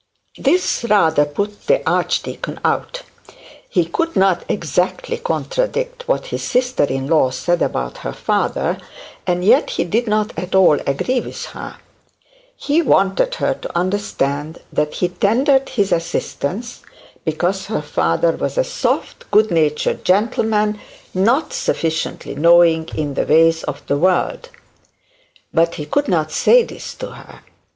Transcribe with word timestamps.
This 0.39 0.83
rather 0.89 1.25
put 1.25 1.67
the 1.67 1.87
archdeacon 1.87 2.59
out. 2.65 3.03
He 3.69 3.85
could 3.85 4.15
not 4.15 4.43
exactly 4.49 5.17
contradict 5.19 6.07
what 6.07 6.25
his 6.25 6.41
sister 6.41 6.85
in 6.85 7.05
law 7.05 7.29
said 7.29 7.61
about 7.61 7.97
her 7.99 8.11
father; 8.11 8.79
and 9.27 9.45
yet 9.45 9.69
he 9.69 9.83
did 9.83 10.07
not 10.07 10.33
at 10.35 10.55
all 10.55 10.79
agree 10.87 11.21
with 11.21 11.45
her. 11.53 11.75
He 12.55 12.81
wanted 12.81 13.35
her 13.35 13.53
to 13.53 13.77
understand 13.77 14.59
that 14.73 14.95
he 14.95 15.09
tendered 15.09 15.69
his 15.69 15.91
assistance 15.91 16.81
because 17.23 17.67
her 17.67 17.83
father 17.83 18.31
was 18.31 18.57
a 18.57 18.63
soft 18.63 19.29
good 19.29 19.51
natured 19.51 20.03
gentleman, 20.03 20.79
not 21.13 21.53
sufficiently 21.53 22.33
knowing 22.33 22.89
in 22.95 23.13
the 23.13 23.27
ways 23.27 23.61
of 23.65 23.85
the 23.85 23.99
world; 23.99 24.49
but 25.53 25.75
he 25.75 25.85
could 25.85 26.07
not 26.07 26.31
say 26.31 26.63
this 26.63 26.95
to 26.95 27.11
her. 27.11 27.41